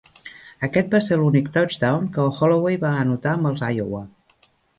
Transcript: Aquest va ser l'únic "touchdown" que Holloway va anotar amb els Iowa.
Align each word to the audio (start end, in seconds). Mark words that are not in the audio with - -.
Aquest 0.67 0.95
va 0.95 1.01
ser 1.07 1.17
l'únic 1.19 1.51
"touchdown" 1.57 2.07
que 2.15 2.25
Holloway 2.39 2.81
va 2.87 2.95
anotar 3.03 3.37
amb 3.37 3.53
els 3.53 3.63
Iowa. 3.69 4.03